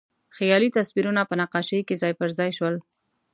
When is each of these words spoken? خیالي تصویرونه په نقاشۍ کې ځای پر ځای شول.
خیالي 0.35 0.69
تصویرونه 0.77 1.21
په 1.29 1.33
نقاشۍ 1.41 1.79
کې 1.87 1.95
ځای 2.01 2.13
پر 2.19 2.29
ځای 2.37 2.51
شول. 2.57 2.75